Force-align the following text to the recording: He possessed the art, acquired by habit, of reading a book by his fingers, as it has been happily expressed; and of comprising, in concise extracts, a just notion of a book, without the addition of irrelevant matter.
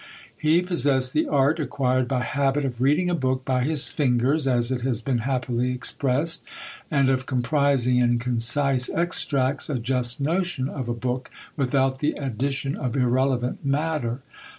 He 0.35 0.63
possessed 0.63 1.13
the 1.13 1.27
art, 1.27 1.59
acquired 1.59 2.07
by 2.07 2.23
habit, 2.23 2.65
of 2.65 2.81
reading 2.81 3.07
a 3.07 3.13
book 3.13 3.45
by 3.45 3.63
his 3.63 3.87
fingers, 3.87 4.47
as 4.47 4.71
it 4.71 4.81
has 4.81 4.99
been 4.99 5.19
happily 5.19 5.71
expressed; 5.71 6.43
and 6.89 7.07
of 7.07 7.27
comprising, 7.27 7.97
in 7.97 8.17
concise 8.17 8.89
extracts, 8.89 9.69
a 9.69 9.77
just 9.77 10.19
notion 10.19 10.67
of 10.67 10.89
a 10.89 10.95
book, 10.95 11.29
without 11.55 11.99
the 11.99 12.13
addition 12.13 12.75
of 12.75 12.97
irrelevant 12.97 13.63
matter. 13.63 14.21